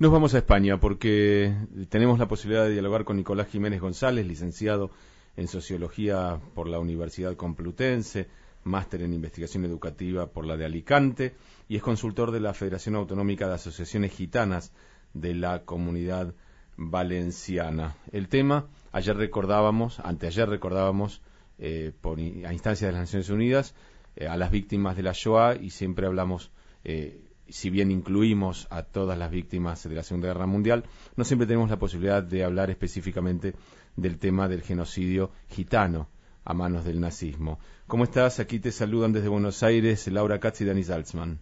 Nos 0.00 0.12
vamos 0.12 0.32
a 0.32 0.38
España 0.38 0.78
porque 0.78 1.52
tenemos 1.88 2.20
la 2.20 2.28
posibilidad 2.28 2.62
de 2.64 2.70
dialogar 2.70 3.02
con 3.02 3.16
Nicolás 3.16 3.48
Jiménez 3.48 3.80
González, 3.80 4.24
licenciado 4.24 4.92
en 5.36 5.48
Sociología 5.48 6.38
por 6.54 6.68
la 6.68 6.78
Universidad 6.78 7.34
Complutense, 7.34 8.28
máster 8.62 9.02
en 9.02 9.12
Investigación 9.12 9.64
Educativa 9.64 10.28
por 10.28 10.46
la 10.46 10.56
de 10.56 10.66
Alicante 10.66 11.34
y 11.68 11.74
es 11.74 11.82
consultor 11.82 12.30
de 12.30 12.38
la 12.38 12.54
Federación 12.54 12.94
Autonómica 12.94 13.48
de 13.48 13.54
Asociaciones 13.54 14.12
Gitanas 14.12 14.72
de 15.14 15.34
la 15.34 15.64
Comunidad 15.64 16.32
Valenciana. 16.76 17.96
El 18.12 18.28
tema, 18.28 18.68
ayer 18.92 19.16
recordábamos, 19.16 19.98
anteayer 19.98 20.48
recordábamos, 20.48 21.22
eh, 21.58 21.90
por, 22.00 22.20
a 22.20 22.52
instancia 22.52 22.86
de 22.86 22.92
las 22.92 23.02
Naciones 23.02 23.30
Unidas, 23.30 23.74
eh, 24.14 24.28
a 24.28 24.36
las 24.36 24.52
víctimas 24.52 24.96
de 24.96 25.02
la 25.02 25.12
Shoah 25.12 25.56
y 25.56 25.70
siempre 25.70 26.06
hablamos 26.06 26.52
eh, 26.84 27.27
si 27.48 27.70
bien 27.70 27.90
incluimos 27.90 28.66
a 28.70 28.82
todas 28.82 29.18
las 29.18 29.30
víctimas 29.30 29.88
de 29.88 29.94
la 29.94 30.02
Segunda 30.02 30.28
Guerra 30.28 30.46
Mundial, 30.46 30.84
no 31.16 31.24
siempre 31.24 31.46
tenemos 31.46 31.70
la 31.70 31.78
posibilidad 31.78 32.22
de 32.22 32.44
hablar 32.44 32.70
específicamente 32.70 33.54
del 33.96 34.18
tema 34.18 34.48
del 34.48 34.62
genocidio 34.62 35.30
gitano 35.48 36.08
a 36.44 36.54
manos 36.54 36.84
del 36.84 37.00
nazismo. 37.00 37.58
¿Cómo 37.86 38.04
estás? 38.04 38.40
Aquí 38.40 38.58
te 38.60 38.70
saludan 38.70 39.12
desde 39.12 39.28
Buenos 39.28 39.62
Aires 39.62 40.06
Laura 40.08 40.38
Katz 40.40 40.60
y 40.60 40.64
Dani 40.64 40.82
Salzman. 40.82 41.38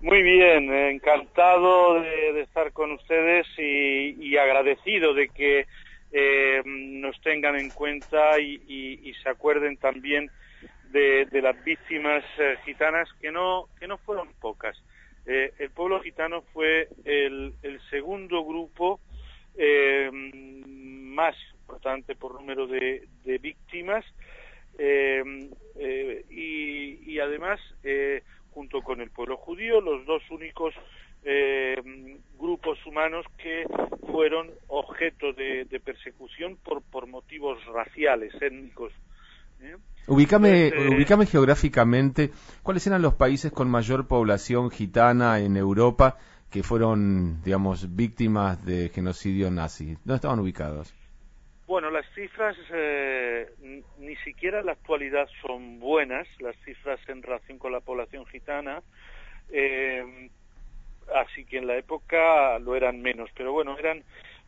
Muy 0.00 0.22
bien, 0.22 0.72
encantado 0.72 2.00
de, 2.00 2.40
estar 2.42 2.72
con 2.72 2.92
ustedes 2.92 3.46
y, 3.58 4.36
agradecido 4.36 5.12
de 5.12 5.28
que 5.28 5.66
eh, 6.12 6.62
nos 6.64 7.20
tengan 7.20 7.58
en 7.58 7.70
cuenta 7.70 8.38
y 8.38 9.12
se 9.22 9.28
acuerden 9.28 9.76
también 9.76 10.30
de, 10.90 11.28
las 11.42 11.62
víctimas 11.64 12.24
eh, 12.38 12.56
gitanas, 12.64 13.08
que 13.20 13.30
no, 13.30 13.68
que 13.78 13.86
no 13.86 13.98
fueron 13.98 14.28
pocas. 14.40 14.76
Eh, 15.26 15.52
el 15.58 15.70
pueblo 15.70 16.00
gitano 16.00 16.42
fue 16.52 16.88
el, 17.04 17.52
segundo 17.90 18.44
grupo 18.44 19.00
eh, 19.56 20.10
más 20.12 21.36
importante 21.60 22.14
por 22.14 22.34
número 22.34 22.66
de, 22.66 23.06
víctimas 23.40 24.04
y, 26.30 27.18
además, 27.18 27.60
junto 28.52 28.80
con 28.82 29.00
el 29.00 29.10
pueblo 29.10 29.36
judío, 29.36 29.80
los 29.80 30.06
dos 30.06 30.22
únicos 30.30 30.74
grupos 32.38 32.78
humanos 32.86 33.26
que 33.36 33.66
fueron 34.10 34.50
objeto 34.68 35.32
de, 35.34 35.66
persecución 35.84 36.56
por, 36.56 36.82
por 36.82 37.06
motivos 37.06 37.62
raciales, 37.66 38.32
étnicos. 38.40 38.92
Ubícame, 40.08 40.72
ubícame 40.88 41.26
geográficamente, 41.26 42.30
¿cuáles 42.62 42.86
eran 42.86 43.02
los 43.02 43.14
países 43.14 43.52
con 43.52 43.70
mayor 43.70 44.08
población 44.08 44.70
gitana 44.70 45.38
en 45.38 45.56
Europa 45.58 46.16
que 46.50 46.62
fueron, 46.62 47.42
digamos, 47.42 47.94
víctimas 47.94 48.64
de 48.64 48.88
genocidio 48.88 49.50
nazi? 49.50 49.96
¿Dónde 50.04 50.14
estaban 50.14 50.40
ubicados? 50.40 50.94
Bueno, 51.66 51.90
las 51.90 52.06
cifras 52.14 52.56
eh, 52.72 53.50
ni 53.98 54.16
siquiera 54.24 54.60
en 54.60 54.66
la 54.66 54.72
actualidad 54.72 55.28
son 55.42 55.78
buenas, 55.78 56.26
las 56.40 56.56
cifras 56.64 56.98
en 57.08 57.22
relación 57.22 57.58
con 57.58 57.72
la 57.72 57.80
población 57.80 58.24
gitana, 58.24 58.82
eh, 59.52 60.30
así 61.14 61.44
que 61.44 61.58
en 61.58 61.66
la 61.66 61.76
época 61.76 62.58
lo 62.60 62.74
eran 62.74 63.02
menos, 63.02 63.28
pero 63.36 63.52
bueno, 63.52 63.76
eran 63.78 64.02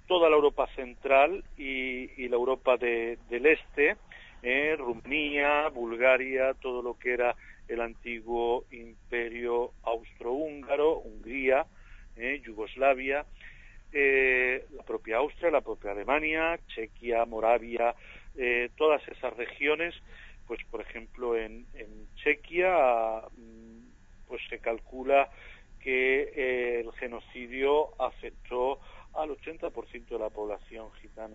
toda 0.09 0.31
la 0.31 0.37
Europa 0.37 0.67
central 0.75 1.45
y, 1.59 2.27
la 2.29 2.37
Europa 2.37 2.79
del 2.79 3.47
Este, 3.47 3.97
eh, 4.43 4.77
Rumanía, 4.79 5.69
Bulgaria, 5.69 6.55
todo 6.55 6.83
lo 6.83 6.99
que 6.99 7.13
era 7.13 7.37
el 7.69 7.81
antiguo 7.81 8.65
imperio 8.71 9.73
austrohúngaro, 9.83 10.99
Hungría, 10.99 11.67
eh, 12.17 12.41
Yugoslavia, 12.45 13.25
eh, 13.93 14.65
la 14.73 14.83
propia 14.83 15.19
Austria, 15.19 15.51
la 15.51 15.61
propia 15.61 15.93
Alemania, 15.93 16.59
Chequia, 16.69 17.25
Moravia, 17.25 17.95
eh, 18.37 18.71
todas 18.77 19.07
esas 19.09 19.37
regiones, 19.37 19.95
pues 20.47 20.61
por 20.71 20.81
ejemplo 20.81 21.37
en, 21.37 21.67
Chequia 22.17 23.23
mm, 23.37 24.29
pues 24.29 24.43
se 24.49 24.59
calcula 24.59 25.31
que 25.81 26.81
el 26.81 26.93
genocidio 26.93 27.91
afectó 28.01 28.81
al 29.15 29.31
80% 29.31 30.09
de 30.09 30.19
la 30.19 30.29
población 30.31 30.93
gitana 31.01 31.35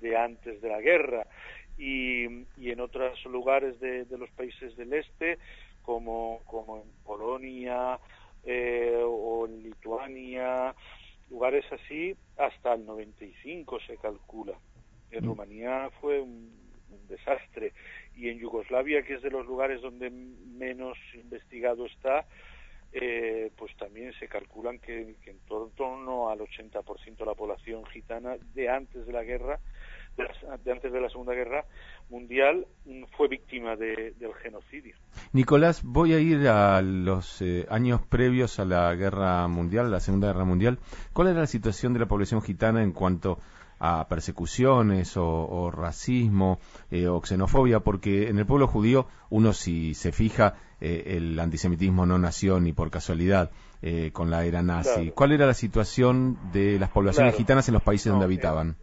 de, 0.00 0.16
antes 0.16 0.60
de 0.60 0.68
la 0.68 0.80
guerra 0.80 1.26
y, 1.78 2.24
en 2.24 2.80
otros 2.80 3.24
lugares 3.26 3.78
de, 3.80 4.06
los 4.18 4.30
países 4.30 4.76
del 4.76 4.92
este 4.92 5.38
como, 5.82 6.40
como 6.46 6.78
en 6.78 6.90
Polonia 7.04 7.98
eh, 8.44 9.00
o 9.04 9.46
en 9.46 9.62
Lituania, 9.62 10.74
lugares 11.30 11.64
así, 11.72 12.14
hasta 12.36 12.74
el 12.74 12.86
95 12.86 13.80
se 13.86 13.96
calcula. 13.96 14.54
En 15.10 15.24
mm. 15.24 15.28
Rumanía 15.28 15.90
fue 16.00 16.20
un, 16.20 16.64
desastre 17.08 17.72
y 18.16 18.28
en 18.28 18.38
Yugoslavia, 18.38 19.02
que 19.02 19.14
es 19.14 19.22
de 19.22 19.30
los 19.30 19.44
lugares 19.46 19.82
donde 19.82 20.10
menos 20.10 20.96
investigado 21.14 21.86
está, 21.86 22.24
eh, 22.92 23.50
pues 23.56 23.76
también 23.76 24.12
se 24.20 24.28
calculan 24.28 24.78
que, 24.78 25.16
en 25.26 25.38
torno 25.74 26.30
al 26.30 26.38
80% 26.38 27.16
de 27.16 27.26
la 27.26 27.34
población 27.34 27.84
gitana 27.86 28.36
de 28.54 28.68
antes 28.68 29.06
de 29.06 29.12
la 29.12 29.24
guerra, 29.24 29.58
de, 30.16 30.72
antes 30.72 30.92
de 30.92 31.00
la 31.00 31.08
Segunda 31.08 31.34
Guerra 31.34 31.64
Mundial, 32.10 32.66
fue 33.16 33.28
víctima 33.28 33.76
del 33.76 34.14
genocidio. 34.42 34.96
Nicolás, 35.32 35.82
voy 35.82 36.14
a 36.14 36.20
ir 36.20 36.48
a 36.48 36.82
los 36.82 37.40
eh, 37.42 37.66
años 37.70 38.02
previos 38.02 38.58
a 38.58 38.64
la 38.64 38.94
Guerra 38.94 39.46
Mundial, 39.48 39.90
la 39.90 40.00
Segunda 40.00 40.28
Guerra 40.28 40.44
Mundial. 40.44 40.78
¿Cuál 41.12 41.28
era 41.28 41.40
la 41.40 41.46
situación 41.46 41.92
de 41.92 42.00
la 42.00 42.06
población 42.06 42.42
gitana 42.42 42.82
en 42.82 42.92
cuanto 42.92 43.38
a 43.78 44.06
persecuciones 44.08 45.16
o, 45.16 45.70
racismo 45.70 46.58
eh, 46.90 47.08
o 47.08 47.20
xenofobia, 47.20 47.80
porque 47.80 48.28
en 48.28 48.38
el 48.38 48.46
pueblo 48.46 48.66
judío 48.66 49.06
uno 49.30 49.52
si 49.52 49.94
se 49.94 50.12
fija 50.12 50.54
eh, 50.80 51.16
el 51.16 51.38
antisemitismo 51.38 52.06
no 52.06 52.18
nació 52.18 52.60
ni 52.60 52.72
por 52.72 52.90
casualidad 52.90 53.50
eh, 53.82 54.10
con 54.12 54.30
la 54.30 54.44
era 54.44 54.62
nazi. 54.62 55.10
¿Cuál 55.10 55.32
era 55.32 55.46
la 55.46 55.54
situación 55.54 56.38
de 56.52 56.78
las 56.78 56.90
poblaciones 56.90 57.36
gitanas 57.36 57.68
en 57.68 57.74
los 57.74 57.82
países 57.82 58.10
donde 58.10 58.24
habitaban? 58.24 58.76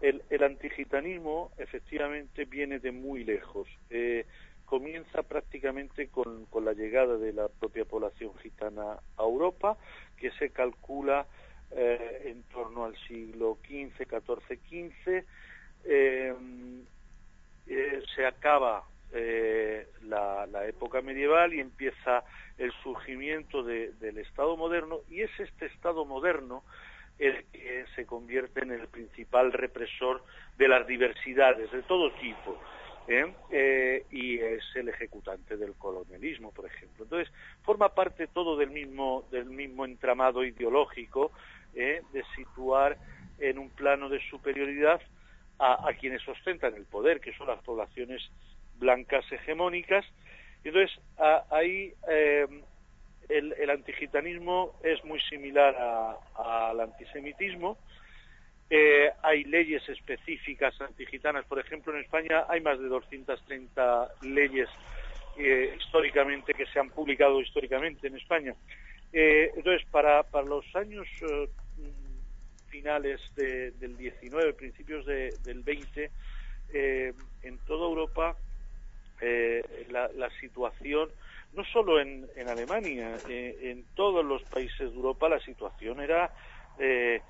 El, 0.00 0.22
el, 0.30 0.42
antigitanismo 0.44 1.50
efectivamente 1.58 2.44
viene 2.44 2.78
de 2.78 2.92
muy 2.92 3.24
lejos. 3.24 3.68
comienza 4.64 5.22
prácticamente 5.22 6.08
con, 6.08 6.46
la 6.62 6.72
llegada 6.72 7.16
de 7.16 7.32
la 7.32 7.48
propia 7.48 7.84
población 7.84 8.36
gitana 8.38 8.98
a 9.16 9.22
Europa, 9.22 9.76
que 10.16 10.30
se 10.32 10.50
calcula 10.50 11.26
eh, 11.72 12.22
en 12.26 12.42
torno 12.44 12.84
al 12.84 12.96
siglo 13.06 13.58
XV, 13.66 14.06
XIV, 14.06 14.58
XV. 14.68 15.24
se 18.14 18.26
acaba 18.26 18.84
eh, 19.12 19.86
la, 20.02 20.46
época 20.66 21.00
medieval 21.00 21.54
y 21.54 21.60
empieza 21.60 22.24
el 22.58 22.72
surgimiento 22.82 23.62
del 23.62 24.18
Estado 24.18 24.56
moderno 24.56 25.00
y 25.08 25.22
es 25.22 25.30
este 25.38 25.66
Estado 25.66 26.04
moderno 26.04 26.62
el 27.18 27.44
que 27.52 27.84
se 27.94 28.06
convierte 28.06 28.60
en 28.60 28.72
el 28.72 28.88
principal 28.88 29.52
represor 29.52 30.22
de 30.56 30.68
las 30.68 30.86
diversidades 30.86 31.70
de 31.72 31.82
todo 31.82 32.12
tipo. 32.12 32.58
¿eh? 33.08 34.04
y 34.10 34.38
es 34.38 34.62
el 34.74 34.90
ejecutante 34.90 35.56
del 35.56 35.74
colonialismo, 35.74 36.52
por 36.52 36.66
ejemplo. 36.66 37.04
Entonces, 37.04 37.32
forma 37.62 37.94
parte 37.94 38.26
todo 38.26 38.56
del 38.56 38.70
mismo, 38.70 39.24
del 39.30 39.46
mismo 39.46 39.84
entramado 39.84 40.44
ideológico 40.44 41.32
¿eh? 41.74 42.02
de 42.12 42.22
situar 42.36 42.98
en 43.38 43.58
un 43.58 43.70
plano 43.70 44.08
de 44.08 44.20
superioridad 44.28 45.00
a, 45.60 45.88
quienes 45.98 46.26
ostentan 46.28 46.74
el 46.74 46.84
poder, 46.84 47.20
que 47.20 47.32
son 47.32 47.48
las 47.48 47.60
poblaciones 47.64 48.22
blancas 48.78 49.24
hegemónicas. 49.32 50.04
Entonces, 50.62 50.96
ahí 51.50 51.92
eh, 52.08 52.46
el, 53.28 53.52
el, 53.52 53.70
antigitanismo 53.70 54.74
es 54.82 55.04
muy 55.04 55.20
similar 55.20 55.76
al 56.34 56.80
antisemitismo. 56.80 57.78
Eh, 58.70 59.10
hay 59.22 59.44
leyes 59.44 59.86
específicas 59.88 60.78
antigitanas. 60.80 61.44
Por 61.46 61.58
ejemplo, 61.58 61.94
en 61.94 62.00
España 62.00 62.44
hay 62.48 62.60
más 62.60 62.78
de 62.78 62.88
230 62.88 64.08
leyes 64.22 64.68
históricamente 65.78 66.52
que 66.52 66.66
se 66.66 66.80
han 66.80 66.90
publicado 66.90 67.40
históricamente 67.40 68.08
en 68.08 68.16
España. 68.16 68.54
entonces, 69.12 69.86
para, 69.88 70.24
para 70.24 70.44
los 70.44 70.64
años 70.74 71.06
finales 72.68 73.20
del 73.36 73.96
19, 73.96 74.52
principios 74.54 75.06
del 75.06 75.62
20, 75.62 76.10
eh, 76.72 77.14
en 77.42 77.58
toda 77.66 77.86
Europa 77.86 78.36
eh, 79.20 79.62
la, 79.90 80.30
situación, 80.40 81.08
no 81.54 81.64
solo 81.64 82.00
en, 82.00 82.26
Alemania, 82.48 83.16
eh, 83.28 83.58
en 83.62 83.84
todos 83.94 84.24
los 84.24 84.42
países 84.44 84.78
de 84.78 84.96
Europa 84.96 85.28
la 85.28 85.40
situación 85.40 86.00
era 86.00 86.32
de, 86.78 87.22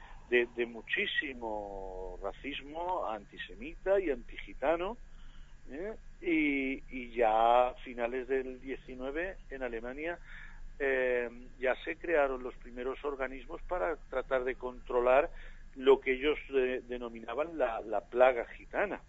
muchísimo 0.66 2.18
racismo 2.22 3.08
antisemita 3.08 3.98
y 4.00 4.10
antigitano. 4.10 4.96
Y, 6.20 6.82
y 6.88 7.10
ya 7.10 7.68
a 7.68 7.74
finales 7.84 8.26
del 8.26 8.60
19 8.60 9.36
en 9.50 9.62
Alemania 9.62 10.18
eh, 10.80 11.28
ya 11.58 11.74
se 11.84 11.96
crearon 11.96 12.42
los 12.42 12.54
primeros 12.56 13.04
organismos 13.04 13.60
para 13.62 13.96
tratar 14.10 14.44
de 14.44 14.54
controlar 14.54 15.28
lo 15.74 16.00
que 16.00 16.12
ellos 16.12 16.38
denominaban 16.88 17.58
la, 17.58 18.00
plaga 18.10 18.46
gitana. 18.56 19.00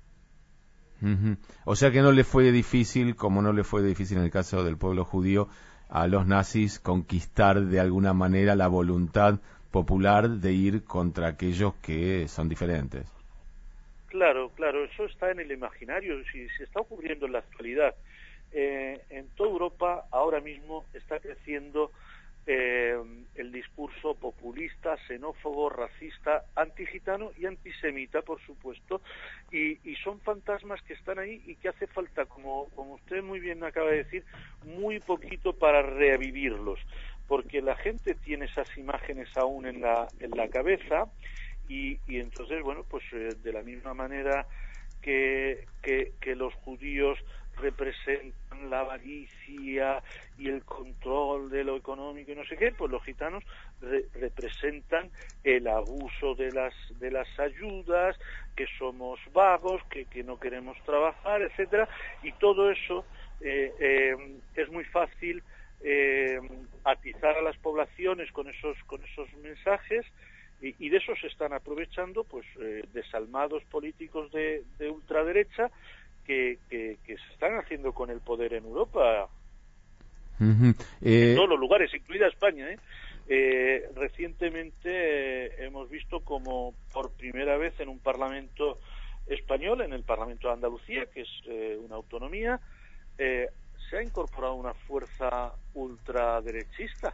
O 1.65 1.75
sea 1.75 1.91
que 1.91 2.01
no 2.01 2.11
le 2.11 2.23
fue 2.23 2.51
difícil, 2.51 3.15
como 3.15 3.41
no 3.41 3.53
le 3.53 3.63
fue 3.63 3.81
difícil 3.81 4.17
en 4.17 4.25
el 4.25 4.31
caso 4.31 4.63
del 4.63 4.77
pueblo 4.77 5.05
judío, 5.05 5.47
a 5.89 6.07
los 6.07 6.27
nazis 6.27 6.79
conquistar 6.79 7.61
de 7.61 7.79
alguna 7.79 8.13
manera 8.13 8.55
la 8.55 8.67
voluntad 8.67 9.39
popular 9.71 10.29
de 10.29 10.51
ir 10.51 10.83
contra 10.83 11.27
aquellos 11.27 11.75
que 11.75 12.27
son 12.27 12.49
diferentes. 12.49 13.05
Claro, 14.07 14.49
claro, 14.55 14.83
eso 14.85 15.05
está 15.05 15.31
en 15.31 15.39
el 15.39 15.51
imaginario, 15.51 16.15
si 16.31 16.47
se 16.49 16.63
está 16.63 16.81
ocurriendo 16.81 17.27
en 17.27 17.33
la 17.33 17.39
actualidad. 17.39 17.95
Eh, 18.51 18.99
en 19.11 19.27
toda 19.35 19.51
Europa 19.51 20.05
ahora 20.11 20.41
mismo 20.41 20.83
está 20.93 21.19
creciendo 21.19 21.91
eh, 22.45 22.97
el 23.35 23.51
discurso 23.51 24.15
populista, 24.15 24.97
xenófobo, 25.07 25.69
racista, 25.69 26.45
antigitano 26.55 27.31
y 27.37 27.45
antisemita, 27.45 28.21
por 28.21 28.41
supuesto, 28.41 29.01
y, 29.51 29.77
son 30.03 30.19
fantasmas 30.21 30.81
que 30.83 30.93
están 30.93 31.19
ahí 31.19 31.41
y 31.45 31.55
que 31.55 31.69
hace 31.69 31.87
falta, 31.87 32.25
como, 32.25 32.69
como 32.75 32.95
usted 32.95 33.21
muy 33.21 33.39
bien 33.39 33.63
acaba 33.63 33.91
de 33.91 34.03
decir, 34.03 34.23
muy 34.65 34.99
poquito 34.99 35.53
para 35.53 35.81
revivirlos, 35.81 36.79
porque 37.27 37.61
la 37.61 37.75
gente 37.75 38.15
tiene 38.15 38.45
esas 38.45 38.77
imágenes 38.77 39.29
aún 39.37 39.65
en 39.65 39.81
la, 39.81 40.07
en 40.19 40.31
la 40.31 40.47
cabeza 40.47 41.05
y, 41.67 41.99
y 42.07 42.19
entonces, 42.19 42.63
bueno, 42.63 42.83
pues 42.89 43.03
eh, 43.11 43.35
de 43.43 43.53
la 43.53 43.61
misma 43.61 43.93
manera 43.93 44.47
que, 45.01 45.65
que 45.81 46.35
los 46.35 46.53
judíos 46.55 47.19
representan 47.61 48.69
la 48.69 48.81
avaricia 48.81 50.03
y 50.37 50.49
el 50.49 50.63
control 50.63 51.49
de 51.49 51.63
lo 51.63 51.75
económico 51.77 52.31
y 52.31 52.35
no 52.35 52.45
sé 52.45 52.57
qué, 52.57 52.71
pues 52.71 52.91
los 52.91 53.03
gitanos 53.03 53.43
representan 54.13 55.09
el 55.43 55.67
abuso 55.67 56.35
de 56.35 56.51
las 56.51 56.73
de 56.99 57.11
las 57.11 57.27
ayudas, 57.39 58.17
que 58.55 58.67
somos 58.77 59.19
vagos, 59.33 59.81
que, 59.89 60.05
que 60.05 60.23
no 60.23 60.39
queremos 60.39 60.77
trabajar, 60.83 61.41
etcétera, 61.41 61.87
y 62.23 62.31
todo 62.33 62.71
eso 62.71 63.05
eh, 63.41 63.73
eh, 63.79 64.39
es 64.55 64.69
muy 64.69 64.83
fácil 64.85 65.41
eh, 65.81 66.39
atizar 66.83 67.37
a 67.37 67.41
las 67.41 67.57
poblaciones 67.57 68.31
con 68.33 68.49
esos 68.49 68.77
con 68.85 69.01
esos 69.03 69.33
mensajes 69.35 70.05
y, 70.61 70.89
de 70.89 70.97
eso 70.97 71.15
se 71.15 71.27
están 71.27 71.53
aprovechando 71.53 72.25
pues 72.25 72.45
desalmados 72.91 73.63
políticos 73.71 74.29
de, 74.33 74.65
de 74.77 74.89
ultraderecha 74.89 75.71
que, 76.29 76.97
se 77.05 77.33
están 77.33 77.57
haciendo 77.57 77.91
con 77.93 78.11
el 78.11 78.19
poder 78.19 78.53
en 78.53 78.65
Europa. 78.65 79.27
En 80.39 80.75
eh, 81.01 81.33
todos 81.35 81.49
los 81.49 81.59
lugares, 81.59 81.93
incluida 81.93 82.27
España. 82.27 82.69
¿eh? 82.69 82.77
Eh, 83.27 83.89
recientemente 83.95 85.63
hemos 85.65 85.89
visto 85.89 86.19
como 86.21 86.73
por 86.93 87.11
primera 87.13 87.57
vez 87.57 87.79
en 87.79 87.89
un 87.89 87.99
parlamento 87.99 88.79
español, 89.27 89.81
en 89.81 89.93
el 89.93 90.03
Parlamento 90.03 90.47
de 90.47 90.53
Andalucía, 90.53 91.05
que 91.07 91.21
es 91.21 91.29
una 91.83 91.95
autonomía, 91.95 92.59
se 93.17 93.97
ha 93.97 94.03
incorporado 94.03 94.55
una 94.55 94.73
fuerza 94.73 95.53
ultraderechista, 95.73 97.13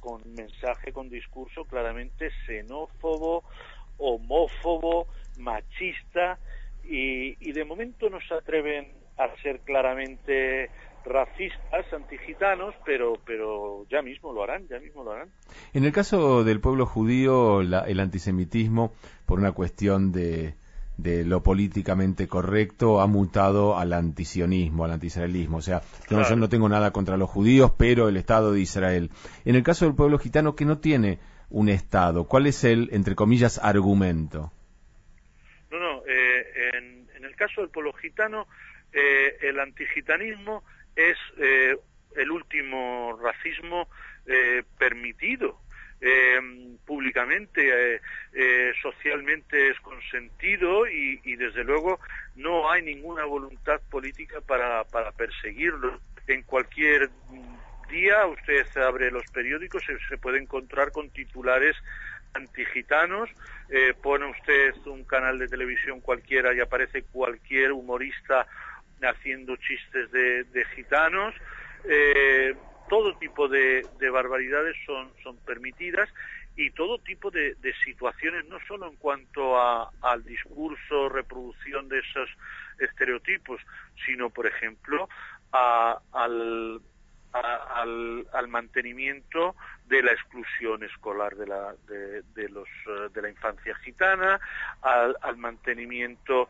con 0.00 0.22
mensaje, 0.34 0.92
con 0.92 1.10
discurso 1.10 1.64
claramente 1.64 2.30
xenófobo, 2.46 3.44
homófobo, 3.98 5.06
machista, 5.38 6.38
y, 6.84 7.52
de 7.52 7.64
momento 7.64 8.08
no 8.10 8.18
se 8.20 8.34
atreven 8.34 8.88
a 9.16 9.28
ser 9.42 9.60
claramente 9.60 10.70
racistas, 11.04 11.92
antigitanos, 11.92 12.74
pero, 12.84 13.14
pero 13.24 13.86
ya 13.90 14.02
mismo 14.02 14.32
lo 14.32 14.42
harán, 14.42 14.66
ya 14.68 14.78
mismo 14.78 15.04
lo 15.04 15.12
harán. 15.12 15.30
En 15.72 15.84
el 15.84 15.92
caso 15.92 16.44
del 16.44 16.60
pueblo 16.60 16.86
judío, 16.86 17.60
el 17.60 18.00
antisemitismo, 18.00 18.92
por 19.26 19.38
una 19.38 19.52
cuestión 19.52 20.12
de, 20.12 20.54
de 21.02 21.24
lo 21.24 21.42
políticamente 21.42 22.28
correcto, 22.28 23.00
ha 23.00 23.06
mutado 23.06 23.78
al 23.78 23.92
antisionismo, 23.92 24.84
al 24.84 24.92
antisraelismo. 24.92 25.58
O 25.58 25.62
sea, 25.62 25.82
yo 26.08 26.36
no 26.36 26.48
tengo 26.48 26.68
nada 26.68 26.90
contra 26.92 27.16
los 27.16 27.30
judíos, 27.30 27.72
pero 27.76 28.08
el 28.08 28.16
Estado 28.16 28.52
de 28.52 28.60
Israel. 28.60 29.10
En 29.44 29.56
el 29.56 29.62
caso 29.62 29.84
del 29.84 29.94
pueblo 29.94 30.18
gitano, 30.18 30.54
que 30.54 30.64
no 30.64 30.78
tiene 30.78 31.18
un 31.48 31.68
Estado, 31.68 32.24
¿cuál 32.24 32.46
es 32.46 32.64
el, 32.64 32.88
entre 32.92 33.14
comillas, 33.14 33.58
argumento? 33.62 34.52
No, 35.70 35.78
no, 35.78 36.02
eh, 36.06 36.70
en, 36.74 37.24
el 37.24 37.29
caso 37.40 37.62
del 37.62 37.70
pueblo 37.70 37.94
gitano, 37.94 38.46
eh, 38.92 39.38
el 39.40 39.58
antigitanismo 39.58 40.62
es 40.94 41.16
eh, 41.38 41.74
el 42.16 42.30
último 42.30 43.18
racismo 43.22 43.88
permitido. 44.78 45.58
públicamente, 46.86 48.00
socialmente 48.80 49.70
es 49.70 49.80
consentido 49.80 50.86
y, 50.86 51.20
y, 51.24 51.34
desde 51.34 51.64
luego 51.64 51.98
no 52.36 52.70
hay 52.70 52.82
ninguna 52.82 53.24
voluntad 53.24 53.80
política 53.90 54.40
para, 54.40 54.84
perseguirlo. 55.16 56.00
En 56.28 56.42
cualquier 56.44 57.10
día 57.90 58.24
usted 58.26 58.64
abre 58.76 59.10
los 59.10 59.24
periódicos, 59.32 59.82
se, 59.84 59.98
se 60.08 60.16
puede 60.16 60.38
encontrar 60.38 60.92
con 60.92 61.10
titulares 61.10 61.76
antigitanos, 62.34 63.30
eh, 63.68 63.94
pone 64.02 64.26
usted 64.26 64.74
un 64.86 65.04
canal 65.04 65.38
de 65.38 65.48
televisión 65.48 66.00
cualquiera 66.00 66.54
y 66.54 66.60
aparece 66.60 67.02
cualquier 67.02 67.72
humorista 67.72 68.46
haciendo 69.02 69.56
chistes 69.56 70.10
de, 70.10 70.64
gitanos, 70.74 71.34
eh, 71.84 72.54
todo 72.88 73.16
tipo 73.16 73.48
de, 73.48 73.86
barbaridades 74.12 74.76
son, 74.84 75.10
son 75.22 75.38
permitidas 75.38 76.08
y 76.56 76.70
todo 76.70 76.98
tipo 76.98 77.30
de, 77.30 77.56
situaciones, 77.84 78.44
no 78.46 78.58
solo 78.66 78.88
en 78.88 78.96
cuanto 78.96 79.58
a, 79.58 79.90
al 80.02 80.24
discurso, 80.24 81.08
reproducción 81.08 81.88
de 81.88 82.00
esos 82.00 82.28
estereotipos, 82.78 83.60
sino, 84.04 84.30
por 84.30 84.46
ejemplo, 84.46 85.08
al 85.52 86.80
al, 87.32 88.26
al, 88.32 88.48
mantenimiento 88.48 89.54
de 89.86 90.02
la 90.02 90.12
exclusión 90.12 90.82
escolar 90.82 91.36
de 91.36 91.46
la, 91.46 91.74
de, 91.86 92.48
los, 92.48 92.68
eh, 92.86 93.08
de 93.12 93.22
la 93.22 93.28
infancia 93.28 93.74
gitana, 93.76 94.40
al, 94.82 95.16
al 95.20 95.36
mantenimiento 95.36 96.48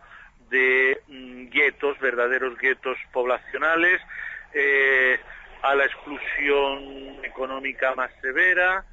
de 0.50 1.00
mm, 1.08 1.48
guetos, 1.48 1.98
verdaderos 2.00 2.58
guetos 2.58 2.96
poblacionales, 3.12 4.00
eh, 4.54 5.18
a 5.62 5.74
la 5.74 5.84
exclusión 5.84 7.24
económica 7.24 7.94
más 7.94 8.10
severa, 8.20 8.84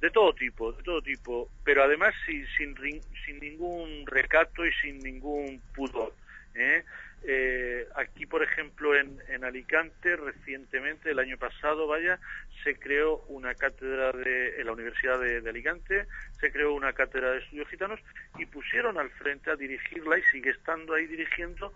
de 0.00 0.10
todo 0.10 0.34
tipo, 0.34 0.72
de 0.72 0.82
todo 0.82 1.02
tipo, 1.02 1.48
pero 1.64 1.82
además 1.82 2.14
sin, 2.26 2.46
sin, 2.56 3.02
sin 3.24 3.40
ningún 3.40 4.06
recato 4.06 4.64
y 4.64 4.72
sin 4.72 4.98
ningún 4.98 5.60
pudor. 5.74 6.14
¿eh? 6.54 6.84
Eh, 7.24 7.88
aquí, 7.96 8.26
por 8.26 8.42
ejemplo, 8.42 8.94
en, 8.94 9.20
en, 9.28 9.44
Alicante, 9.44 10.16
recientemente, 10.16 11.10
el 11.10 11.18
año 11.18 11.36
pasado, 11.38 11.86
vaya, 11.86 12.20
se 12.62 12.78
creó 12.78 13.24
una 13.28 13.54
cátedra 13.54 14.12
de, 14.12 14.60
en 14.60 14.66
la 14.66 14.72
Universidad 14.72 15.18
de, 15.18 15.48
Alicante, 15.48 16.06
se 16.40 16.52
creó 16.52 16.74
una 16.74 16.92
cátedra 16.92 17.32
de 17.32 17.38
estudios 17.38 17.68
gitanos 17.68 18.00
y 18.38 18.46
pusieron 18.46 18.98
al 18.98 19.10
frente 19.10 19.50
a 19.50 19.56
dirigirla 19.56 20.18
y 20.18 20.22
sigue 20.24 20.50
estando 20.50 20.94
ahí 20.94 21.06
dirigiendo 21.06 21.72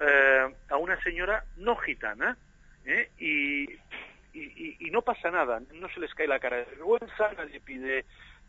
eh, 0.00 0.54
a 0.68 0.76
una 0.76 1.00
señora 1.02 1.44
no 1.56 1.76
gitana. 1.76 2.36
¿eh? 2.86 3.10
Y, 3.18 3.64
y, 4.32 4.76
y, 4.78 4.90
no 4.90 5.02
pasa 5.02 5.30
nada, 5.30 5.60
no 5.74 5.88
se 5.88 6.00
les 6.00 6.14
cae 6.14 6.28
la 6.28 6.38
cara 6.38 6.58
de 6.58 6.64
vergüenza, 6.64 7.32
nadie 7.36 7.60
pide 7.60 8.04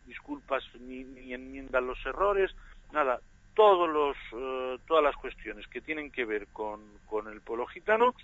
disculpas 0.06 0.64
ni, 0.80 1.04
ni 1.04 1.68
los 1.68 2.06
errores, 2.06 2.54
nada, 2.92 3.20
todos 3.58 3.88
los, 3.90 4.16
eh, 4.40 4.78
todas 4.86 5.02
las 5.02 5.16
cuestiones 5.16 5.66
que 5.66 5.80
tienen 5.80 6.12
que 6.12 6.24
ver 6.24 6.46
con, 6.52 6.80
el 7.28 7.40
pueblo 7.40 7.66
gitano 7.66 8.14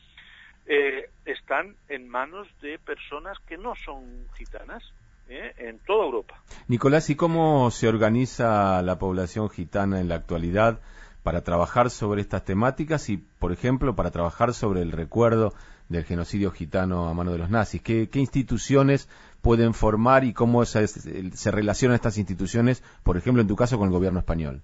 eh, 0.64 1.10
están 1.24 1.74
en 1.88 2.08
manos 2.08 2.46
de 2.62 2.78
personas 2.78 3.36
que 3.48 3.58
no 3.58 3.72
son 3.84 4.28
gitanas 4.36 4.84
eh, 5.28 5.52
en 5.58 5.80
toda 5.80 6.04
Europa. 6.04 6.40
Nicolás, 6.68 7.10
¿y 7.10 7.16
cómo 7.16 7.72
se 7.72 7.88
organiza 7.88 8.80
la 8.82 8.96
población 9.00 9.50
gitana 9.50 9.98
en 9.98 10.08
la 10.08 10.14
actualidad 10.14 10.78
para 11.24 11.42
trabajar 11.42 11.90
sobre 11.90 12.20
estas 12.20 12.44
temáticas 12.44 13.08
y, 13.08 13.16
por 13.16 13.50
ejemplo, 13.50 13.96
para 13.96 14.12
trabajar 14.12 14.54
sobre 14.54 14.82
el 14.82 14.92
recuerdo 14.92 15.52
del 15.88 16.04
genocidio 16.04 16.52
gitano 16.52 17.08
a 17.08 17.14
mano 17.14 17.32
de 17.32 17.38
los 17.38 17.50
nazis? 17.50 17.82
¿Qué, 17.82 18.08
qué 18.08 18.20
instituciones 18.20 19.08
pueden 19.42 19.74
formar 19.74 20.22
y 20.22 20.32
cómo 20.32 20.64
se, 20.64 20.86
se 20.86 21.50
relacionan 21.50 21.96
estas 21.96 22.18
instituciones, 22.18 22.84
por 23.02 23.16
ejemplo, 23.16 23.42
en 23.42 23.48
tu 23.48 23.56
caso, 23.56 23.78
con 23.78 23.88
el 23.88 23.92
gobierno 23.92 24.20
español? 24.20 24.62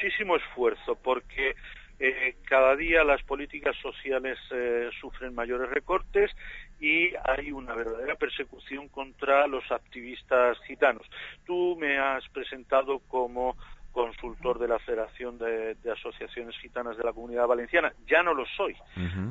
Muchísimo 0.00 0.36
esfuerzo, 0.36 0.94
porque 1.02 1.56
eh, 1.98 2.36
cada 2.44 2.76
día 2.76 3.02
las 3.02 3.20
políticas 3.24 3.74
sociales 3.82 4.38
eh, 4.52 4.90
sufren 5.00 5.34
mayores 5.34 5.68
recortes 5.70 6.30
y 6.78 7.10
hay 7.24 7.50
una 7.50 7.74
verdadera 7.74 8.14
persecución 8.14 8.86
contra 8.90 9.48
los 9.48 9.64
activistas 9.72 10.56
gitanos. 10.68 11.02
Tú 11.44 11.76
me 11.80 11.98
has 11.98 12.22
presentado 12.28 13.00
como 13.08 13.56
consultor 13.90 14.60
de 14.60 14.68
la 14.68 14.78
Federación 14.78 15.36
de, 15.36 15.76
Asociaciones 15.92 16.56
Gitanas 16.58 16.96
de 16.96 17.02
la 17.02 17.12
Comunidad 17.12 17.48
Valenciana. 17.48 17.92
Ya 18.06 18.22
no 18.22 18.34
lo 18.34 18.46
soy. 18.56 18.76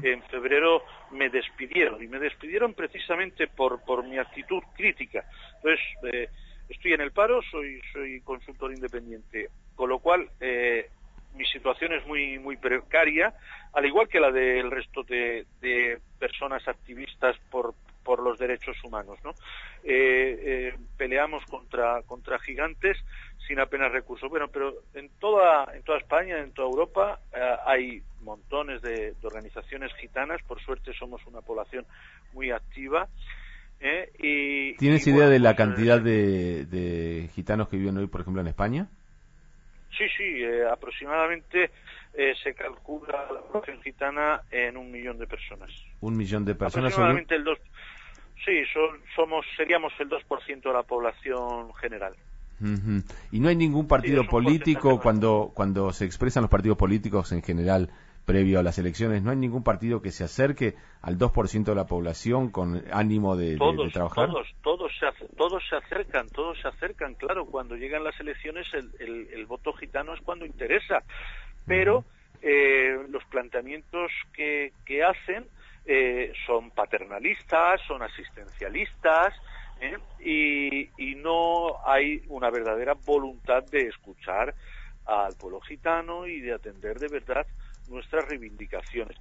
En 0.03 0.21
febrero 0.23 0.83
me 1.11 1.29
despidieron 1.29 2.03
y 2.03 2.07
me 2.07 2.19
despidieron 2.19 2.73
precisamente 2.73 3.47
por, 3.47 3.85
por 3.85 4.05
mi 4.05 4.17
actitud 4.17 4.61
crítica. 4.75 5.23
Entonces, 5.55 5.79
eh, 6.11 6.29
estoy 6.69 6.93
en 6.93 7.01
el 7.01 7.11
paro, 7.11 7.41
soy, 7.43 7.81
soy 7.91 8.21
consultor 8.21 8.73
independiente, 8.73 9.49
con 9.75 9.89
lo 9.89 9.99
cual 9.99 10.29
eh, 10.39 10.89
mi 11.35 11.45
situación 11.45 11.93
es 11.93 12.05
muy, 12.05 12.39
muy 12.39 12.57
precaria, 12.57 13.33
al 13.73 13.85
igual 13.85 14.07
que 14.07 14.19
la 14.19 14.31
del 14.31 14.71
resto 14.71 15.03
de, 15.03 15.45
de 15.61 15.99
personas 16.19 16.67
activistas 16.67 17.37
por, 17.51 17.75
por 18.07 18.23
los 18.23 18.39
derechos 18.39 18.81
humanos. 18.85 19.19
¿no? 19.21 19.31
Eh, 19.83 20.39
eh, 20.73 20.75
peleamos 20.95 21.43
contra, 21.45 22.01
contra 22.03 22.39
gigantes 22.39 22.97
sin 23.45 23.59
apenas 23.59 23.91
recursos. 23.91 24.29
Bueno, 24.29 24.47
pero 24.47 24.75
en 24.93 25.09
toda, 25.19 25.75
en 25.75 25.83
toda 25.83 25.97
España, 25.97 26.39
en 26.39 26.53
toda 26.53 26.69
Europa, 26.69 27.19
eh, 27.35 27.55
hay 27.65 28.01
montones 28.21 28.81
de, 28.81 29.13
organizaciones 29.23 29.93
gitanas. 29.95 30.41
Por 30.43 30.61
suerte 30.61 30.93
somos 30.93 31.21
una 31.25 31.41
población 31.41 31.85
muy 32.31 32.51
activa. 32.51 33.09
Y, 34.19 34.75
¿Tienes 34.77 35.05
idea 35.07 35.27
de 35.27 35.39
la 35.39 35.55
pues, 35.55 35.67
cantidad 35.67 36.01
de, 36.01 36.65
de, 36.65 37.29
gitanos 37.33 37.69
que 37.69 37.77
viven 37.77 37.97
hoy, 37.97 38.07
por 38.07 38.21
ejemplo, 38.21 38.41
en 38.41 38.47
España? 38.47 38.87
Sí, 39.97 40.05
sí, 40.17 40.43
aproximadamente 40.71 41.71
se 42.43 42.53
calcula 42.55 43.27
la 43.31 43.41
población 43.41 43.81
gitana 43.83 44.41
en 44.51 44.75
un 44.75 44.91
millón 44.91 45.19
de 45.19 45.27
personas. 45.27 45.71
Un 46.01 46.17
millón 46.17 46.45
de 46.45 46.55
personas. 46.55 46.91
Aproximadamente 46.91 47.35
el 47.35 47.43
dos, 47.43 47.59
Sí, 48.45 48.63
somos, 49.15 49.45
seríamos 49.57 49.91
el 49.99 50.09
2% 50.09 50.61
de 50.61 50.73
la 50.73 50.83
población 50.83 51.73
general. 51.75 52.15
Y 53.31 53.39
no 53.39 53.49
hay 53.49 53.55
ningún 53.55 53.87
partido 53.87 54.25
político 54.25 54.99
cuando, 54.99 55.51
cuando 55.53 55.91
se 55.91 56.05
expresan 56.05 56.43
los 56.43 56.49
partidos 56.49 56.77
políticos 56.77 57.31
en 57.31 57.43
general 57.43 57.89
previo 58.27 58.59
a 58.59 58.63
las 58.63 58.77
elecciones, 58.77 59.23
no 59.23 59.31
hay 59.31 59.37
ningún 59.37 59.63
partido 59.63 60.01
que 60.01 60.11
se 60.11 60.25
acerque 60.25 60.75
al 61.01 61.17
2% 61.17 61.63
de 61.63 61.75
la 61.75 61.85
población 61.87 62.51
con 62.51 62.83
ánimo 62.91 63.37
de, 63.37 63.55
trabajar. 63.93 64.27
Todos, 64.27 64.47
todos 64.61 64.91
se, 64.99 65.25
todos 65.37 65.63
se 65.69 65.77
acercan, 65.77 66.27
todos 66.27 66.59
se 66.61 66.67
acercan, 66.67 67.15
claro, 67.15 67.45
cuando 67.45 67.77
llegan 67.77 68.03
las 68.03 68.19
elecciones 68.19 68.67
el, 68.73 68.91
el, 69.31 69.45
voto 69.45 69.71
gitano 69.71 70.13
es 70.13 70.19
cuando 70.19 70.45
interesa, 70.45 71.03
pero 71.65 72.03
eh, 72.41 72.97
los 73.09 73.23
planteamientos 73.25 74.11
que, 74.33 74.73
que 74.85 75.05
hacen 75.05 75.45
eh, 75.85 76.33
son 76.45 76.71
paternalistas, 76.71 77.79
son 77.87 78.03
asistencialistas 78.03 79.33
¿eh? 79.79 79.97
y, 80.19 81.15
no 81.15 81.77
hay 81.85 82.21
una 82.27 82.49
verdadera 82.49 82.93
voluntad 82.93 83.63
de 83.71 83.87
escuchar 83.87 84.53
al 85.05 85.33
pueblo 85.35 85.61
gitano 85.61 86.27
y 86.27 86.41
de 86.41 86.53
atender 86.53 86.99
de 86.99 87.07
verdad 87.07 87.47
nuestras 87.87 88.27
reivindicaciones. 88.27 89.17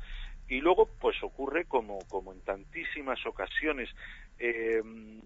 Y 0.49 0.61
luego, 0.61 0.89
pues 1.01 1.21
ocurre 1.23 1.65
como, 1.65 1.99
como 2.09 2.33
en 2.33 2.41
tantísimas 2.43 3.25
ocasiones, 3.27 3.89
em, 4.39 5.21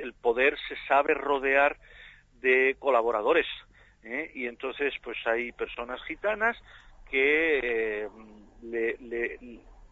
el 0.00 0.12
poder 0.14 0.56
se 0.68 0.76
sabe 0.86 1.14
rodear 1.14 1.76
de 2.40 2.76
colaboradores. 2.78 3.46
¿eh? 4.04 4.30
Y 4.34 4.46
entonces, 4.46 4.94
pues 5.02 5.18
hay 5.26 5.52
personas 5.52 6.02
gitanas 6.04 6.56
que 7.10 8.08
le, 8.62 8.96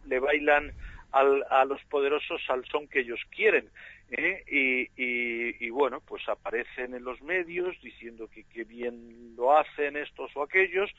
le 0.05 0.19
bailan 0.19 0.73
a 1.11 1.65
los 1.65 1.83
poderosos 1.85 2.41
al 2.49 2.65
son 2.65 2.87
que 2.87 3.01
ellos 3.01 3.19
quieren. 3.29 3.69
¿eh? 4.11 4.43
Y, 4.47 5.69
bueno, 5.69 6.01
pues 6.01 6.27
aparecen 6.29 6.93
en 6.93 7.03
los 7.03 7.21
medios 7.21 7.79
diciendo 7.81 8.27
que, 8.29 8.43
que 8.45 8.63
bien 8.63 9.35
lo 9.35 9.57
hacen 9.57 9.97
estos 9.97 10.31
o 10.35 10.43
aquellos, 10.43 10.89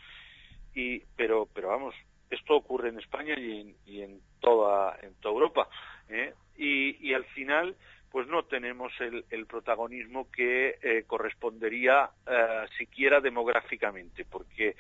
y, 0.75 1.00
pero, 1.17 1.49
pero 1.52 1.69
vamos, 1.69 1.95
esto 2.31 2.57
ocurre 2.57 2.88
en 2.88 2.99
España 2.99 3.35
y 3.38 3.61
en, 3.61 3.76
y 3.87 4.02
en, 4.02 4.21
toda, 4.41 4.99
en 5.02 5.14
toda 5.14 5.35
Europa. 5.35 5.69
¿eh? 6.09 6.35
Y, 6.57 7.12
al 7.12 7.25
final, 7.25 7.76
pues 8.11 8.26
no 8.29 8.45
tenemos 8.45 8.93
el, 9.00 9.25
el 9.31 9.47
protagonismo 9.47 10.31
que 10.31 10.79
eh, 10.83 11.05
correspondería 11.07 12.11
siquiera 12.79 13.21
demográficamente, 13.21 14.25
porque 14.25 14.76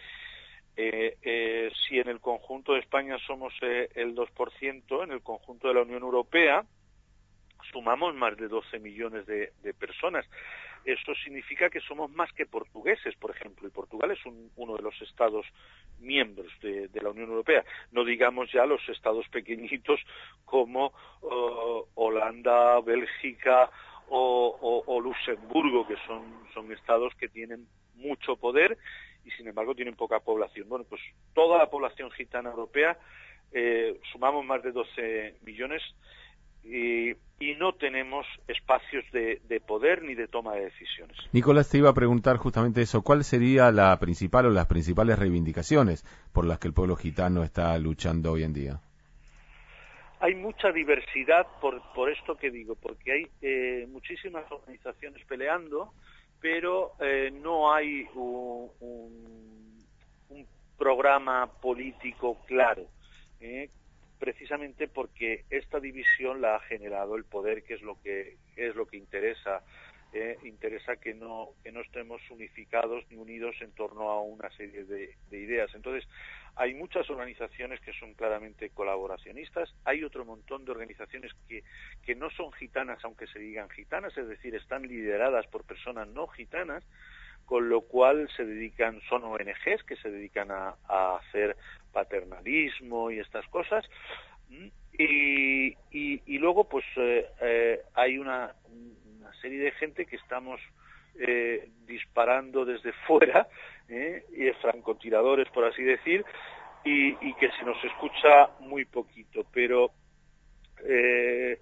eh, 0.74 1.18
eh, 1.20 1.70
si 1.86 1.98
en 1.98 2.08
el 2.08 2.20
conjunto 2.20 2.72
de 2.72 2.80
España 2.80 3.18
somos 3.26 3.52
eh, 3.60 3.90
el 3.94 4.14
2%, 4.14 5.04
en 5.04 5.12
el 5.12 5.20
conjunto 5.20 5.68
de 5.68 5.74
la 5.74 5.82
Unión 5.82 6.02
Europea 6.02 6.64
sumamos 7.70 8.14
más 8.14 8.36
de 8.36 8.48
12 8.48 8.78
millones 8.78 9.26
de, 9.26 9.52
personas. 9.78 10.26
Eso 10.84 11.14
significa 11.14 11.70
que 11.70 11.80
somos 11.80 12.10
más 12.10 12.32
que 12.32 12.46
portugueses, 12.46 13.14
por 13.16 13.30
ejemplo, 13.30 13.68
y 13.68 13.70
Portugal 13.70 14.10
es 14.10 14.18
uno 14.56 14.76
de 14.76 14.82
los 14.82 15.00
estados 15.02 15.46
miembros 16.00 16.52
de, 16.60 16.88
la 17.00 17.10
Unión 17.10 17.30
Europea. 17.30 17.64
No 17.92 18.04
digamos 18.04 18.50
ya 18.52 18.66
los 18.66 18.86
estados 18.88 19.28
pequeñitos 19.28 20.00
como 20.44 20.92
Holanda, 21.94 22.80
Bélgica 22.80 23.70
o, 24.08 24.84
o, 24.86 25.00
Luxemburgo, 25.00 25.86
que 25.86 25.96
son, 26.06 26.22
son 26.52 26.70
estados 26.72 27.14
que 27.14 27.28
tienen 27.28 27.66
mucho 27.94 28.36
poder 28.36 28.76
y 29.24 29.30
sin 29.30 29.46
embargo 29.48 29.74
tienen 29.74 29.94
poca 29.94 30.20
población. 30.20 30.68
Bueno, 30.68 30.84
pues 30.88 31.00
toda 31.34 31.58
la 31.58 31.70
población 31.70 32.10
gitana 32.10 32.50
europea 32.50 32.98
eh, 33.52 34.00
sumamos 34.10 34.44
más 34.44 34.62
de 34.62 34.72
12 34.72 35.36
millones 35.42 35.82
y, 36.64 37.16
no 37.58 37.74
tenemos 37.74 38.26
espacios 38.48 39.04
de, 39.12 39.60
poder 39.66 40.02
ni 40.02 40.14
de 40.14 40.26
toma 40.26 40.54
de 40.54 40.64
decisiones. 40.64 41.16
Nicolás, 41.32 41.68
te 41.68 41.78
iba 41.78 41.90
a 41.90 41.94
preguntar 41.94 42.36
justamente 42.38 42.82
eso. 42.82 43.02
¿Cuál 43.02 43.24
sería 43.24 43.70
la 43.70 43.98
principal 44.00 44.46
o 44.46 44.50
las 44.50 44.66
principales 44.66 45.18
reivindicaciones 45.18 46.04
por 46.32 46.44
las 46.44 46.58
que 46.58 46.68
el 46.68 46.74
pueblo 46.74 46.96
gitano 46.96 47.44
está 47.44 47.78
luchando 47.78 48.32
hoy 48.32 48.42
en 48.42 48.52
día? 48.52 48.80
Hay 50.20 50.34
mucha 50.34 50.72
diversidad 50.72 51.46
por, 51.60 51.82
por 51.94 52.10
esto 52.10 52.36
que 52.36 52.50
digo, 52.50 52.74
porque 52.76 53.12
hay 53.12 53.26
eh, 53.42 53.86
muchísimas 53.88 54.50
organizaciones 54.50 55.24
peleando 55.26 55.92
pero 56.42 56.94
eh, 56.98 57.30
no 57.30 57.72
hay 57.72 58.06
un, 58.14 58.70
programa 60.76 61.46
político 61.60 62.38
claro, 62.44 62.82
¿eh? 63.40 63.70
Precisamente 64.22 64.86
porque 64.86 65.44
esta 65.50 65.80
división 65.80 66.40
la 66.40 66.54
ha 66.54 66.60
generado 66.60 67.16
el 67.16 67.24
poder, 67.24 67.64
que 67.64 67.74
es 67.74 67.82
lo 67.82 68.00
que 68.00 68.36
es 68.54 68.76
lo 68.76 68.86
que 68.86 68.96
interesa. 68.96 69.64
¿eh? 70.12 70.38
interesa 70.44 70.94
que 70.96 71.12
no 71.12 71.48
que 71.64 71.72
no 71.72 71.80
estemos 71.80 72.20
unificados 72.30 73.02
ni 73.10 73.16
unidos 73.16 73.56
en 73.60 73.72
torno 73.72 74.10
a 74.10 74.22
una 74.22 74.48
serie 74.50 74.84
de 74.84 75.16
ideas. 75.36 75.74
Entonces, 75.74 76.08
hay 76.54 76.74
muchas 76.74 77.10
organizaciones 77.10 77.80
que 77.80 77.92
son 77.94 78.14
claramente 78.14 78.70
colaboracionistas, 78.70 79.74
hay 79.84 80.04
otro 80.04 80.24
montón 80.24 80.64
de 80.64 80.70
organizaciones 80.70 81.32
que, 81.48 81.64
que 82.04 82.14
no 82.14 82.30
son 82.30 82.52
gitanas, 82.52 83.04
aunque 83.04 83.26
se 83.26 83.40
digan 83.40 83.70
gitanas, 83.70 84.16
es 84.16 84.28
decir, 84.28 84.54
están 84.54 84.82
lideradas 84.82 85.48
por 85.48 85.64
personas 85.64 86.06
no 86.06 86.28
gitanas, 86.28 86.84
con 87.46 87.68
lo 87.68 87.82
cual 87.82 88.28
se 88.36 88.44
dedican, 88.44 89.00
son 89.08 89.24
ONGs 89.24 89.82
que 89.86 89.96
se 89.96 90.10
dedican 90.10 90.50
a, 90.50 90.76
hacer 91.16 91.56
paternalismo 91.92 93.10
y 93.10 93.18
estas 93.18 93.46
cosas. 93.48 93.84
Y, 94.98 95.76
y, 95.90 96.38
luego, 96.38 96.64
pues, 96.64 96.84
eh, 96.96 97.26
eh, 97.40 97.80
hay 97.94 98.18
una, 98.18 98.54
una, 99.18 99.32
serie 99.40 99.58
de 99.58 99.72
gente 99.72 100.06
que 100.06 100.16
estamos 100.16 100.60
eh, 101.18 101.68
disparando 101.86 102.64
desde 102.64 102.92
fuera 103.06 103.48
¿eh? 103.88 104.24
y 104.32 104.50
francotiradores, 104.60 105.48
por 105.50 105.64
así 105.64 105.82
decir, 105.82 106.24
y, 106.84 107.34
que 107.34 107.50
se 107.52 107.64
nos 107.64 107.82
escucha 107.84 108.50
muy 108.60 108.84
poquito. 108.84 109.44
Pero 109.52 109.90
eh, 110.84 111.60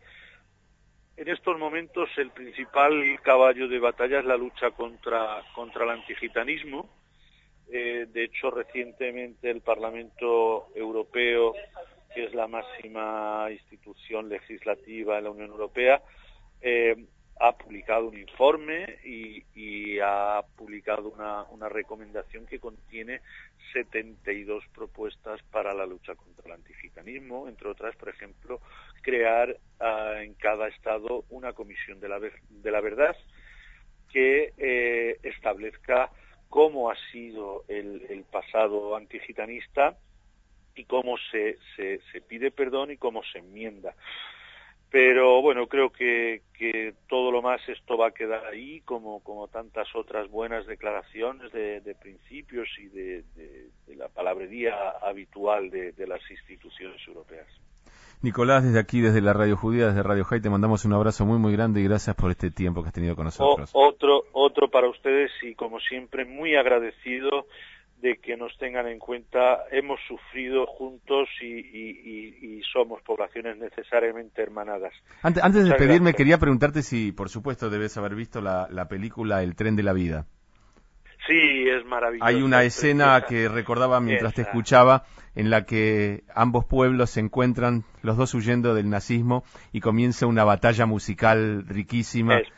en 1.17 1.29
estos 1.29 1.59
momentos 1.59 2.09
el 2.17 2.31
principal 2.31 3.21
caballo 3.23 3.69
de 3.69 3.79
batalla 3.79 4.21
es 4.21 4.25
la 4.25 4.37
lucha 4.37 4.71
contra, 4.71 5.43
contra 5.55 5.85
el 5.85 5.91
antigitanismo. 5.91 6.89
Eh, 7.73 8.07
de 8.13 8.25
hecho, 8.25 8.51
recientemente 8.51 9.51
el 9.51 9.61
Parlamento 9.61 10.69
Europeo, 10.75 11.55
que 12.15 12.25
es 12.25 12.35
la 12.35 12.49
máxima 12.49 13.47
institución 13.51 14.29
legislativa 14.29 15.19
en 15.19 15.25
la 15.25 15.31
Unión 15.31 15.51
Europea, 15.51 16.03
eh, 16.61 16.97
ha 17.39 17.53
publicado 17.57 18.09
un 18.09 18.19
informe 18.19 18.99
y, 19.05 19.99
ha 20.03 20.43
publicado 20.57 21.09
una, 21.09 21.69
recomendación 21.69 22.47
que 22.47 22.59
contiene 22.59 23.21
72 23.73 24.65
propuestas 24.75 25.41
para 25.51 25.73
la 25.73 25.87
lucha 25.87 26.15
contra 26.15 26.47
el 26.47 26.53
antigitanismo, 26.53 27.49
entre 27.49 27.69
otras, 27.69 27.95
por 27.97 28.09
ejemplo, 28.09 28.61
crear 29.03 29.57
ah, 29.79 30.17
en 30.21 30.35
cada 30.35 30.69
estado 30.69 31.25
una 31.31 31.53
comisión 31.53 32.01
de 32.01 32.09
la, 32.09 32.19
de 32.19 32.71
la 32.71 32.81
verdad 32.81 33.17
que 34.11 34.53
eh, 34.59 35.19
establezca 35.23 36.11
cómo 36.51 36.91
ha 36.91 36.97
sido 37.13 37.65
el, 37.69 38.25
pasado 38.31 38.97
antigitanista 38.97 39.97
y 40.75 40.85
cómo 40.85 41.17
se, 41.31 41.57
se, 41.77 42.21
pide 42.21 42.51
perdón 42.51 42.91
y 42.91 42.97
cómo 42.97 43.23
se 43.23 43.39
enmienda. 43.39 43.95
pero 44.91 45.41
bueno, 45.41 45.69
creo 45.69 45.91
que, 45.91 46.43
todo 47.09 47.31
lo 47.31 47.41
más 47.41 47.67
esto 47.69 47.97
va 47.97 48.09
a 48.09 48.15
quedar 48.15 48.45
ahí, 48.47 48.81
como, 48.83 49.49
tantas 49.51 49.95
otras 49.95 50.29
buenas 50.29 50.67
declaraciones 50.67 51.51
de, 51.53 51.97
principios 52.03 52.69
y 52.79 52.89
de, 52.89 53.25
la 53.97 54.09
palabrería 54.09 54.75
habitual 55.03 55.71
de, 55.71 56.07
las 56.07 56.29
instituciones 56.31 57.01
europeas. 57.07 57.47
Nicolás, 58.23 58.65
desde 58.65 58.79
aquí, 58.79 59.01
desde 59.01 59.23
la 59.23 59.33
Radio 59.33 59.57
Judía, 59.57 59.87
desde 59.87 60.03
Radio 60.03 60.25
Jai, 60.25 60.41
te 60.41 60.51
mandamos 60.51 60.85
un 60.85 60.93
abrazo 60.93 61.25
muy, 61.25 61.39
muy 61.39 61.53
grande 61.53 61.81
y 61.81 61.85
gracias 61.85 62.15
por 62.15 62.31
este 62.31 62.51
tiempo 62.51 62.83
que 62.83 62.89
has 62.89 62.95
tenido 62.95 63.17
con 63.17 63.25
nosotros. 63.25 63.71
otro, 63.73 64.25
otro 64.33 64.69
para 64.69 64.89
ustedes 64.89 65.31
y, 65.43 65.55
como 65.55 65.81
siempre, 65.81 66.27
muy 66.27 66.55
agradecido 66.55 67.47
de 68.03 68.17
que 68.17 68.37
nos 68.37 68.57
tengan 68.59 68.87
en 68.89 68.99
cuenta, 68.99 69.65
hemos 69.71 70.01
sufrido 70.07 70.67
juntos 70.67 71.29
y, 71.43 72.61
somos 72.73 73.03
poblaciones 73.03 73.59
necesariamente 73.59 74.43
hermanadas. 74.43 74.93
Antes, 75.23 75.43
antes 75.43 75.65
de 75.65 75.71
despedirme, 75.71 76.15
quería 76.15 76.39
preguntarte 76.39 76.83
si, 76.83 77.11
por 77.11 77.29
supuesto, 77.29 77.69
debes 77.69 77.97
haber 77.97 78.15
visto 78.15 78.41
la, 78.41 78.87
película 78.89 79.43
El 79.43 79.57
tren 79.57 79.77
de 79.77 79.83
la 79.83 79.93
vida. 79.93 80.27
Sí, 81.31 81.69
es 81.69 81.85
maravilloso. 81.85 82.27
Hay 82.27 82.43
una 82.43 82.65
escena 82.65 83.25
que 83.29 83.49
recordaba 83.49 84.01
mientras 84.01 84.35
te 84.35 84.43
escuchaba 84.43 85.05
en 85.37 85.49
la 85.49 85.65
que 85.65 86.25
ambos 86.35 86.65
pueblos 86.65 87.11
se 87.11 87.21
encuentran, 87.21 87.85
los 88.03 88.17
dos 88.17 88.35
huyendo 88.35 88.75
del 88.75 88.91
nazismo, 88.91 89.45
y 89.73 89.81
comienza 89.81 90.27
una 90.27 90.43
batalla 90.43 90.87
musical 90.87 91.65
riquísima, 91.69 92.39
es 92.39 92.49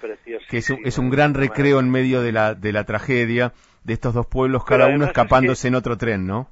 que 0.48 0.58
es, 0.58 0.70
es 0.70 0.98
un 0.98 1.10
gran 1.10 1.34
recreo 1.34 1.80
en 1.80 1.90
medio 1.90 2.22
de 2.22 2.32
la, 2.32 2.54
de 2.54 2.72
la 2.72 2.84
tragedia 2.84 3.52
de 3.84 3.92
estos 3.92 4.14
dos 4.14 4.26
pueblos, 4.26 4.64
cada 4.64 4.86
uno 4.86 5.04
escapándose 5.04 5.68
en 5.68 5.74
otro 5.74 5.98
tren, 5.98 6.26
¿no? 6.26 6.48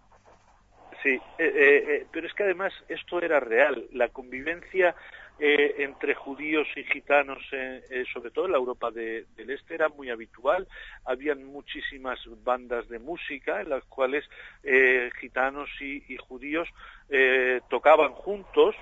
Sí, 1.03 1.15
eh, 1.15 1.21
eh, 1.39 1.85
eh, 1.89 2.07
pero 2.13 2.27
es 2.27 2.35
que 2.35 2.43
además 2.43 2.73
esto 2.89 3.23
era 3.23 3.41
real. 3.41 3.87
La 3.93 4.09
convivencia 4.09 4.95
entre 5.41 6.15
judíos 6.15 6.69
y 6.77 6.85
gitanos, 6.85 7.39
sobre 8.13 8.31
todo 8.31 8.47
en 8.47 8.53
la 8.53 8.59
Europa 8.59 8.91
del 8.91 9.27
Este, 9.37 9.75
era 9.75 9.89
muy 9.89 10.11
habitual. 10.11 10.69
Habían 11.05 11.45
muchísimas 11.45 12.19
bandas 12.45 12.89
de 12.89 12.99
música 12.99 13.61
en 13.61 13.71
las 13.71 13.85
cuales 13.85 14.25
gitanos 15.21 15.71
y, 15.81 16.05
y 16.13 16.17
judíos 16.19 16.69
tocaban 17.69 18.13
juntos, 18.13 18.77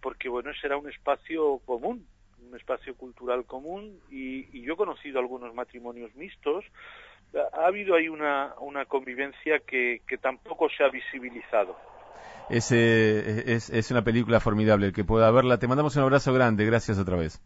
porque 0.00 0.28
bueno, 0.28 0.50
ese 0.50 0.66
era 0.66 0.76
un 0.76 0.88
espacio 0.88 1.58
común 1.64 2.06
un 2.52 2.58
espacio 2.58 2.94
cultural 2.94 3.44
común 3.44 3.98
y, 4.10 4.60
yo 4.62 4.74
he 4.74 4.76
conocido 4.76 5.18
algunos 5.18 5.54
matrimonios 5.54 6.14
mixtos. 6.14 6.64
Ha 7.34 7.66
habido 7.66 7.94
ahí 7.94 8.08
una, 8.08 8.54
convivencia 8.88 9.60
que 9.60 10.18
tampoco 10.20 10.68
se 10.68 10.84
ha 10.84 10.88
visibilizado. 10.88 11.91
Es, 12.48 12.70
es, 12.72 13.70
es 13.70 13.90
una 13.90 14.04
película 14.04 14.40
formidable, 14.40 14.86
el 14.86 14.92
que 14.92 15.04
pueda 15.04 15.30
verla. 15.30 15.58
Te 15.58 15.68
mandamos 15.68 15.96
un 15.96 16.02
abrazo 16.02 16.32
grande, 16.32 16.64
gracias 16.64 16.98
otra 16.98 17.16
vez. 17.16 17.42